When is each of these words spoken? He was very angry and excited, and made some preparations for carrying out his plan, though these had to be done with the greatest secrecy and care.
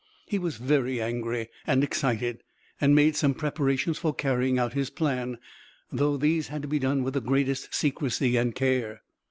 He 0.25 0.39
was 0.39 0.57
very 0.57 0.99
angry 0.99 1.49
and 1.67 1.83
excited, 1.83 2.41
and 2.81 2.95
made 2.95 3.15
some 3.15 3.35
preparations 3.35 3.99
for 3.99 4.15
carrying 4.15 4.57
out 4.57 4.73
his 4.73 4.89
plan, 4.89 5.37
though 5.91 6.17
these 6.17 6.47
had 6.47 6.63
to 6.63 6.67
be 6.67 6.79
done 6.79 7.03
with 7.03 7.13
the 7.13 7.21
greatest 7.21 7.71
secrecy 7.75 8.35
and 8.35 8.55
care. 8.55 9.03